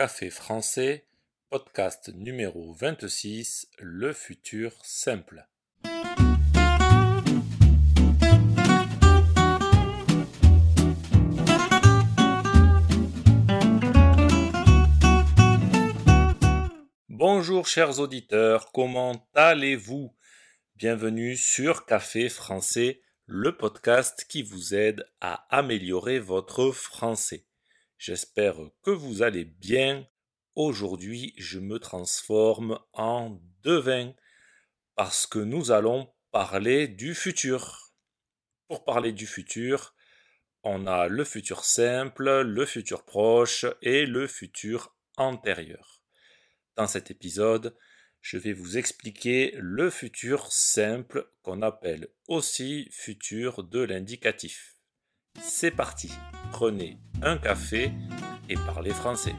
Café 0.00 0.30
français, 0.30 1.04
podcast 1.50 2.10
numéro 2.14 2.72
26, 2.72 3.68
Le 3.80 4.14
futur 4.14 4.72
simple. 4.82 5.46
Bonjour 17.10 17.66
chers 17.66 18.00
auditeurs, 18.00 18.72
comment 18.72 19.28
allez-vous? 19.34 20.16
Bienvenue 20.76 21.36
sur 21.36 21.84
Café 21.84 22.30
français, 22.30 23.02
le 23.26 23.54
podcast 23.54 24.24
qui 24.26 24.42
vous 24.42 24.74
aide 24.74 25.06
à 25.20 25.46
améliorer 25.54 26.20
votre 26.20 26.70
français. 26.70 27.44
J'espère 28.00 28.56
que 28.82 28.90
vous 28.90 29.20
allez 29.20 29.44
bien. 29.44 30.08
Aujourd'hui, 30.54 31.34
je 31.36 31.58
me 31.58 31.78
transforme 31.78 32.80
en 32.94 33.38
devin 33.62 34.14
parce 34.96 35.26
que 35.26 35.38
nous 35.38 35.70
allons 35.70 36.10
parler 36.32 36.88
du 36.88 37.14
futur. 37.14 37.92
Pour 38.68 38.86
parler 38.86 39.12
du 39.12 39.26
futur, 39.26 39.94
on 40.62 40.86
a 40.86 41.08
le 41.08 41.24
futur 41.24 41.62
simple, 41.62 42.40
le 42.40 42.64
futur 42.64 43.04
proche 43.04 43.66
et 43.82 44.06
le 44.06 44.26
futur 44.26 44.96
antérieur. 45.18 46.02
Dans 46.76 46.86
cet 46.86 47.10
épisode, 47.10 47.76
je 48.22 48.38
vais 48.38 48.54
vous 48.54 48.78
expliquer 48.78 49.52
le 49.58 49.90
futur 49.90 50.50
simple 50.50 51.30
qu'on 51.42 51.60
appelle 51.60 52.08
aussi 52.28 52.88
futur 52.92 53.62
de 53.62 53.80
l'indicatif. 53.80 54.79
C'est 55.42 55.70
parti, 55.70 56.12
prenez 56.52 56.98
un 57.22 57.36
café 57.36 57.92
et 58.48 58.54
parlez 58.54 58.92
français. 58.92 59.34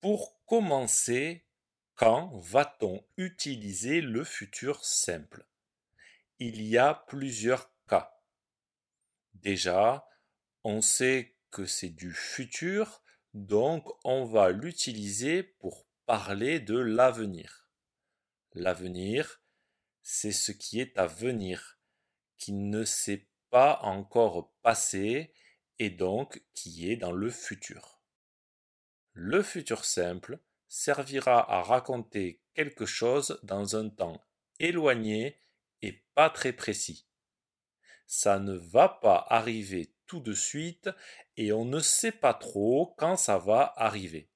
Pour 0.00 0.44
commencer, 0.46 1.46
quand 1.94 2.32
va-t-on 2.38 3.04
utiliser 3.16 4.00
le 4.00 4.24
futur 4.24 4.84
simple? 4.84 5.44
Il 6.38 6.62
y 6.62 6.78
a 6.78 6.94
plusieurs 6.94 7.70
cas. 7.88 8.18
Déjà, 9.34 10.06
on 10.64 10.80
sait 10.80 11.36
que 11.50 11.66
c'est 11.66 11.90
du 11.90 12.12
futur, 12.12 13.02
donc 13.34 13.86
on 14.04 14.24
va 14.24 14.50
l'utiliser 14.50 15.42
pour 15.42 15.86
parler 16.06 16.58
de 16.60 16.76
l'avenir. 16.76 17.69
L'avenir, 18.54 19.40
c'est 20.02 20.32
ce 20.32 20.50
qui 20.50 20.80
est 20.80 20.98
à 20.98 21.06
venir, 21.06 21.78
qui 22.36 22.52
ne 22.52 22.84
s'est 22.84 23.28
pas 23.50 23.78
encore 23.82 24.52
passé 24.62 25.32
et 25.78 25.90
donc 25.90 26.42
qui 26.54 26.90
est 26.90 26.96
dans 26.96 27.12
le 27.12 27.30
futur. 27.30 28.00
Le 29.12 29.42
futur 29.42 29.84
simple 29.84 30.40
servira 30.68 31.50
à 31.52 31.62
raconter 31.62 32.42
quelque 32.54 32.86
chose 32.86 33.38
dans 33.42 33.76
un 33.76 33.88
temps 33.88 34.24
éloigné 34.58 35.38
et 35.82 36.04
pas 36.14 36.30
très 36.30 36.52
précis. 36.52 37.06
Ça 38.06 38.38
ne 38.38 38.54
va 38.54 38.88
pas 38.88 39.26
arriver 39.28 39.94
tout 40.06 40.20
de 40.20 40.32
suite 40.32 40.90
et 41.36 41.52
on 41.52 41.64
ne 41.64 41.80
sait 41.80 42.12
pas 42.12 42.34
trop 42.34 42.94
quand 42.98 43.16
ça 43.16 43.38
va 43.38 43.72
arriver. 43.76 44.28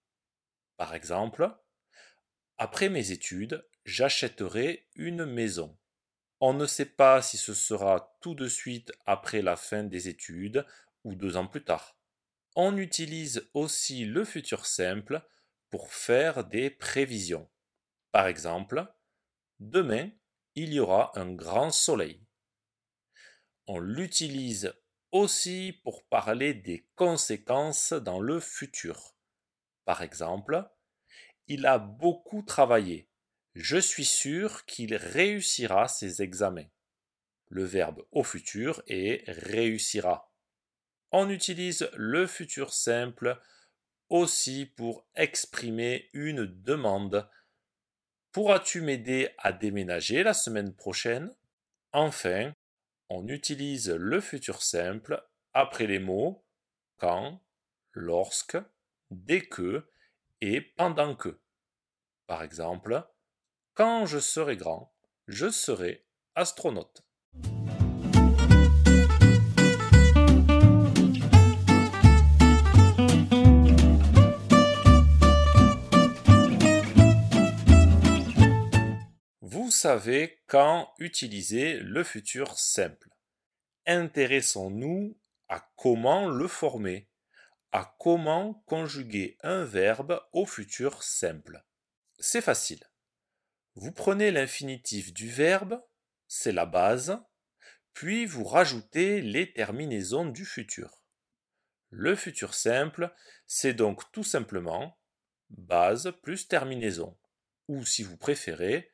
Par 0.76 0.94
exemple, 0.94 1.50
après 2.56 2.88
mes 2.88 3.10
études, 3.10 3.66
j'achèterai 3.84 4.88
une 4.94 5.24
maison. 5.24 5.78
On 6.40 6.52
ne 6.52 6.66
sait 6.66 6.86
pas 6.86 7.22
si 7.22 7.36
ce 7.36 7.54
sera 7.54 8.16
tout 8.20 8.34
de 8.34 8.48
suite 8.48 8.92
après 9.06 9.42
la 9.42 9.56
fin 9.56 9.84
des 9.84 10.08
études 10.08 10.66
ou 11.04 11.14
deux 11.14 11.36
ans 11.36 11.46
plus 11.46 11.64
tard. 11.64 11.98
On 12.56 12.76
utilise 12.76 13.48
aussi 13.54 14.04
le 14.04 14.24
futur 14.24 14.66
simple 14.66 15.22
pour 15.70 15.92
faire 15.92 16.44
des 16.44 16.70
prévisions. 16.70 17.50
Par 18.12 18.26
exemple, 18.26 18.86
demain, 19.58 20.10
il 20.54 20.72
y 20.72 20.80
aura 20.80 21.18
un 21.18 21.32
grand 21.32 21.70
soleil. 21.70 22.24
On 23.66 23.80
l'utilise 23.80 24.72
aussi 25.10 25.80
pour 25.84 26.04
parler 26.06 26.54
des 26.54 26.86
conséquences 26.94 27.92
dans 27.92 28.20
le 28.20 28.40
futur. 28.40 29.16
Par 29.84 30.02
exemple, 30.02 30.68
il 31.46 31.66
a 31.66 31.78
beaucoup 31.78 32.42
travaillé. 32.42 33.08
Je 33.54 33.76
suis 33.76 34.04
sûr 34.04 34.66
qu'il 34.66 34.96
réussira 34.96 35.86
ses 35.86 36.22
examens. 36.22 36.68
Le 37.48 37.64
verbe 37.64 38.04
au 38.10 38.24
futur 38.24 38.82
est 38.88 39.22
réussira. 39.28 40.32
On 41.12 41.30
utilise 41.30 41.88
le 41.94 42.26
futur 42.26 42.72
simple 42.72 43.40
aussi 44.08 44.66
pour 44.66 45.06
exprimer 45.14 46.10
une 46.12 46.46
demande. 46.46 47.28
Pourras-tu 48.32 48.80
m'aider 48.80 49.30
à 49.38 49.52
déménager 49.52 50.24
la 50.24 50.34
semaine 50.34 50.74
prochaine? 50.74 51.32
Enfin, 51.92 52.52
on 53.08 53.28
utilise 53.28 53.90
le 53.90 54.20
futur 54.20 54.62
simple 54.62 55.24
après 55.52 55.86
les 55.86 56.00
mots 56.00 56.44
quand, 56.96 57.40
lorsque, 57.92 58.58
dès 59.12 59.42
que 59.42 59.88
et 60.40 60.60
pendant 60.60 61.14
que. 61.14 61.38
Par 62.26 62.42
exemple, 62.42 63.06
quand 63.74 64.06
je 64.06 64.20
serai 64.20 64.56
grand, 64.56 64.94
je 65.26 65.50
serai 65.50 66.06
astronaute. 66.36 67.02
Vous 79.42 79.70
savez 79.72 80.38
quand 80.46 80.92
utiliser 80.98 81.74
le 81.80 82.04
futur 82.04 82.56
simple. 82.56 83.08
Intéressons-nous 83.86 85.18
à 85.48 85.68
comment 85.76 86.28
le 86.28 86.46
former, 86.46 87.08
à 87.72 87.96
comment 87.98 88.62
conjuguer 88.66 89.36
un 89.42 89.64
verbe 89.64 90.22
au 90.32 90.46
futur 90.46 91.02
simple. 91.02 91.64
C'est 92.20 92.40
facile. 92.40 92.84
Vous 93.76 93.92
prenez 93.92 94.30
l'infinitif 94.30 95.12
du 95.12 95.28
verbe, 95.28 95.82
c'est 96.28 96.52
la 96.52 96.64
base, 96.64 97.18
puis 97.92 98.24
vous 98.24 98.44
rajoutez 98.44 99.20
les 99.20 99.52
terminaisons 99.52 100.26
du 100.26 100.44
futur. 100.44 101.02
Le 101.90 102.14
futur 102.14 102.54
simple, 102.54 103.12
c'est 103.46 103.74
donc 103.74 104.10
tout 104.12 104.22
simplement 104.22 104.98
base 105.50 106.12
plus 106.22 106.46
terminaison, 106.46 107.16
ou 107.68 107.84
si 107.84 108.02
vous 108.02 108.16
préférez, 108.16 108.92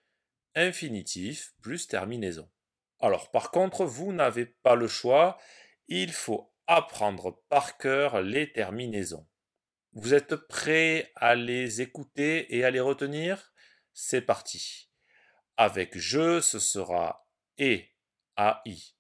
infinitif 0.55 1.55
plus 1.61 1.87
terminaison. 1.87 2.51
Alors 3.01 3.31
par 3.31 3.51
contre, 3.51 3.85
vous 3.85 4.13
n'avez 4.13 4.47
pas 4.47 4.77
le 4.77 4.89
choix, 4.89 5.39
il 5.89 6.13
faut 6.13 6.55
apprendre 6.67 7.43
par 7.49 7.77
cœur 7.77 8.23
les 8.23 8.53
terminaisons. 8.53 9.27
Vous 9.93 10.15
êtes 10.15 10.37
prêt 10.37 11.11
à 11.17 11.35
les 11.35 11.81
écouter 11.81 12.57
et 12.57 12.65
à 12.65 12.71
les 12.71 12.81
retenir? 12.81 13.50
C'est 13.93 14.23
parti. 14.23 14.91
Avec 15.57 15.99
je, 15.99 16.41
ce 16.41 16.59
sera 16.59 17.27
et, 17.59 17.91
AI. 18.37 18.95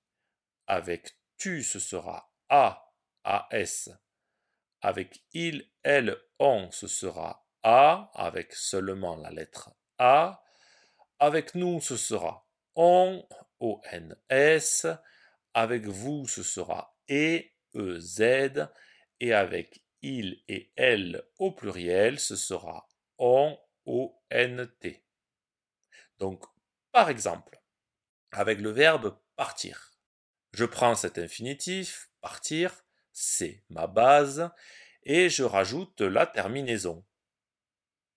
Avec 0.67 1.17
tu, 1.37 1.63
ce 1.63 1.79
sera 1.79 2.33
a, 2.49 2.93
AS. 3.25 3.91
Avec 4.83 5.25
il, 5.33 5.71
elle, 5.83 6.19
on, 6.39 6.71
ce 6.71 6.87
sera 6.87 7.47
a, 7.63 8.11
avec 8.15 8.53
seulement 8.53 9.17
la 9.17 9.31
lettre 9.31 9.71
A. 9.99 10.43
Avec 11.19 11.55
nous, 11.55 11.81
ce 11.81 11.97
sera 11.97 12.47
on, 12.75 13.27
ONS. 13.61 14.87
Avec 15.55 15.87
vous, 15.87 16.27
ce 16.27 16.43
sera 16.43 16.97
e, 17.11 17.43
EZ. 17.75 18.69
Et 19.21 19.35
avec 19.35 19.83
il 20.03 20.43
et 20.49 20.73
elle 20.77 21.23
au 21.39 21.53
pluriel, 21.53 22.19
ce 22.19 22.37
sera 22.37 22.89
on, 23.19 23.59
Donc, 26.19 26.45
par 26.93 27.09
exemple, 27.09 27.61
avec 28.33 28.61
le 28.61 28.71
verbe 28.71 29.19
partir, 29.37 29.93
je 30.53 30.65
prends 30.65 30.95
cet 30.95 31.19
infinitif, 31.19 32.11
partir, 32.21 32.85
c'est 33.13 33.65
ma 33.69 33.87
base, 33.87 34.51
et 35.03 35.29
je 35.29 35.43
rajoute 35.43 36.01
la 36.01 36.27
terminaison. 36.27 37.05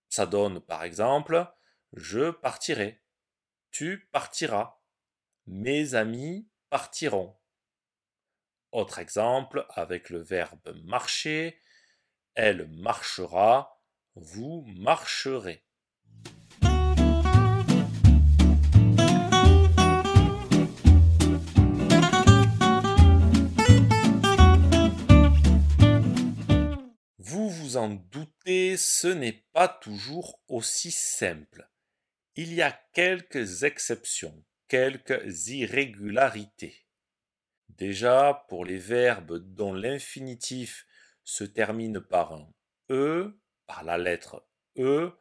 Ça 0.09 0.25
donne 0.25 0.59
par 0.61 0.83
exemple 0.83 1.47
je 1.95 2.31
partirai, 2.31 3.03
tu 3.71 4.07
partiras, 4.11 4.79
mes 5.45 5.93
amis 5.93 6.49
partiront. 6.69 7.37
Autre 8.71 8.97
exemple 8.97 9.65
avec 9.69 10.09
le 10.09 10.19
verbe 10.19 10.75
marcher, 10.85 11.59
elle 12.33 12.67
marchera, 12.69 13.79
vous 14.15 14.65
marcherez. 14.77 15.63
Vous 27.73 27.77
en 27.77 27.89
doutez, 27.89 28.77
ce 28.77 29.07
n'est 29.07 29.43
pas 29.51 29.67
toujours 29.67 30.39
aussi 30.47 30.91
simple. 30.91 31.67
Il 32.35 32.53
y 32.53 32.61
a 32.61 32.71
quelques 32.93 33.63
exceptions, 33.63 34.45
quelques 34.67 35.47
irrégularités. 35.47 36.85
Déjà, 37.69 38.45
pour 38.47 38.63
les 38.63 38.77
verbes 38.77 39.39
dont 39.55 39.73
l'infinitif 39.73 40.85
se 41.23 41.43
termine 41.43 41.99
par 41.99 42.33
un 42.33 42.53
E, 42.91 43.41
par 43.65 43.83
la 43.83 43.97
lettre 43.97 44.47
E, 44.77 45.11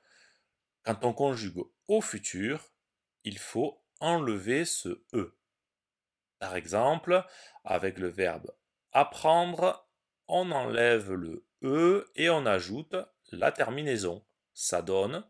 quand 0.82 1.06
on 1.06 1.14
conjugue 1.14 1.62
au 1.88 2.02
futur, 2.02 2.70
il 3.24 3.38
faut 3.38 3.82
enlever 4.00 4.66
ce 4.66 5.06
E. 5.14 5.38
Par 6.38 6.54
exemple, 6.56 7.24
avec 7.64 7.98
le 7.98 8.08
verbe 8.08 8.54
apprendre, 8.92 9.88
on 10.28 10.50
enlève 10.50 11.12
le 11.12 11.46
E 11.62 12.10
et 12.14 12.30
on 12.30 12.46
ajoute 12.46 12.96
la 13.30 13.52
terminaison. 13.52 14.24
Ça 14.54 14.82
donne 14.82 15.24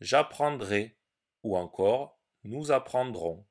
j'apprendrai 0.00 0.98
ou 1.42 1.56
encore 1.56 2.18
nous 2.44 2.70
apprendrons. 2.70 3.46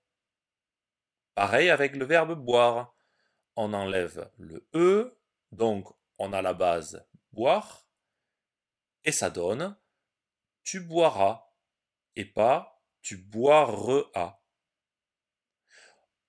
Pareil 1.34 1.70
avec 1.70 1.96
le 1.96 2.06
verbe 2.06 2.34
boire. 2.34 2.94
On 3.58 3.74
enlève 3.74 4.30
le 4.38 4.68
E, 4.74 5.18
donc 5.52 5.88
on 6.20 6.34
a 6.34 6.42
la 6.42 6.54
base 6.54 7.06
boire, 7.32 7.88
et 9.06 9.14
ça 9.14 9.30
donne 9.30 9.78
tu 10.64 10.82
boiras 10.82 11.48
et 12.16 12.26
pas 12.26 12.82
tu 13.02 13.18
boiras. 13.18 14.42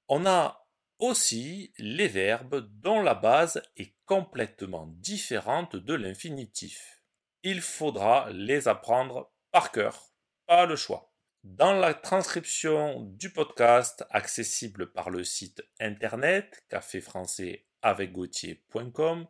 On 0.08 0.26
a 0.26 0.65
aussi 0.98 1.72
les 1.78 2.08
verbes 2.08 2.68
dont 2.80 3.02
la 3.02 3.14
base 3.14 3.62
est 3.76 3.94
complètement 4.06 4.86
différente 4.86 5.76
de 5.76 5.92
l'infinitif. 5.94 7.02
Il 7.42 7.60
faudra 7.60 8.30
les 8.30 8.68
apprendre 8.68 9.30
par 9.52 9.72
cœur, 9.72 10.14
pas 10.46 10.64
le 10.66 10.76
choix. 10.76 11.12
Dans 11.44 11.74
la 11.74 11.92
transcription 11.94 13.02
du 13.02 13.32
podcast 13.32 14.04
accessible 14.10 14.92
par 14.92 15.10
le 15.10 15.22
site 15.22 15.62
internet 15.78 16.64
caféfrançaisavecgautier.com, 16.70 19.28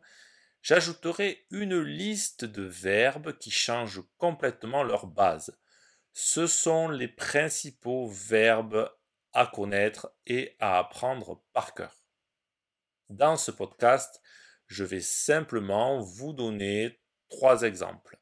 j'ajouterai 0.63 1.45
une 1.51 1.79
liste 1.79 2.43
de 2.43 2.63
verbes 2.63 3.37
qui 3.37 3.51
changent 3.51 4.01
complètement 4.17 4.81
leur 4.83 5.05
base. 5.05 5.55
Ce 6.13 6.47
sont 6.47 6.89
les 6.89 7.07
principaux 7.07 8.07
verbes 8.07 8.89
connaître 9.45 10.13
et 10.25 10.55
à 10.59 10.79
apprendre 10.79 11.43
par 11.53 11.73
cœur. 11.73 11.95
Dans 13.09 13.37
ce 13.37 13.51
podcast, 13.51 14.21
je 14.65 14.83
vais 14.83 15.01
simplement 15.01 15.99
vous 15.99 16.33
donner 16.33 16.99
trois 17.29 17.61
exemples. 17.61 18.19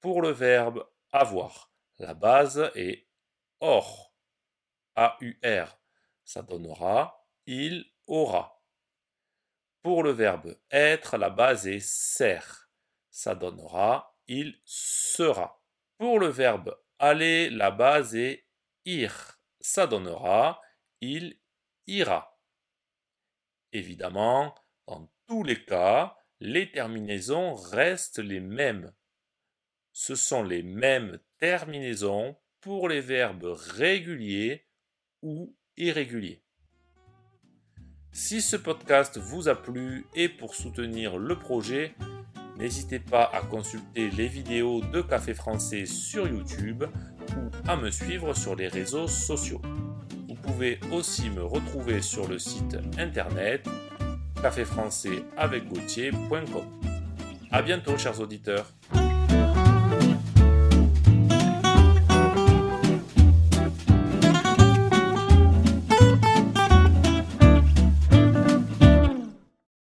Pour 0.00 0.22
le 0.22 0.30
verbe 0.30 0.88
avoir, 1.12 1.72
la 1.98 2.14
base 2.14 2.70
est 2.74 3.08
or. 3.60 4.14
A-U-R. 4.96 5.78
Ça 6.24 6.42
donnera 6.42 7.28
il 7.46 7.84
aura. 8.06 8.64
Pour 9.82 10.02
le 10.02 10.10
verbe 10.10 10.58
être, 10.70 11.16
la 11.16 11.30
base 11.30 11.68
est 11.68 11.80
ser. 11.80 12.40
Ça 13.10 13.34
donnera 13.34 14.18
il 14.26 14.60
sera. 14.64 15.62
Pour 15.98 16.18
le 16.18 16.28
verbe 16.28 16.76
aller, 16.98 17.50
la 17.50 17.70
base 17.70 18.16
est 18.16 18.48
ir 18.84 19.35
ça 19.66 19.88
donnera 19.88 20.60
il 21.00 21.40
ira. 21.88 22.38
Évidemment, 23.72 24.54
dans 24.86 25.10
tous 25.26 25.42
les 25.42 25.64
cas, 25.64 26.16
les 26.38 26.70
terminaisons 26.70 27.54
restent 27.54 28.20
les 28.20 28.38
mêmes. 28.40 28.94
Ce 29.92 30.14
sont 30.14 30.44
les 30.44 30.62
mêmes 30.62 31.18
terminaisons 31.38 32.36
pour 32.60 32.88
les 32.88 33.00
verbes 33.00 33.56
réguliers 33.76 34.68
ou 35.22 35.56
irréguliers. 35.76 36.44
Si 38.12 38.40
ce 38.40 38.56
podcast 38.56 39.18
vous 39.18 39.48
a 39.48 39.60
plu 39.60 40.06
et 40.14 40.28
pour 40.28 40.54
soutenir 40.54 41.18
le 41.18 41.38
projet, 41.38 41.94
n'hésitez 42.56 43.00
pas 43.00 43.24
à 43.24 43.40
consulter 43.42 44.10
les 44.10 44.28
vidéos 44.28 44.80
de 44.80 45.02
Café 45.02 45.34
Français 45.34 45.86
sur 45.86 46.28
YouTube 46.28 46.84
ou 47.36 47.50
à 47.68 47.76
me 47.76 47.90
suivre 47.90 48.32
sur 48.34 48.56
les 48.56 48.68
réseaux 48.68 49.08
sociaux. 49.08 49.62
Vous 50.28 50.34
pouvez 50.34 50.78
aussi 50.92 51.30
me 51.30 51.42
retrouver 51.42 52.02
sur 52.02 52.28
le 52.28 52.38
site 52.38 52.76
internet 52.98 53.66
caféfrançaisavecgautier.com. 54.42 56.64
A 57.50 57.62
bientôt 57.62 57.96
chers 57.96 58.20
auditeurs. 58.20 58.66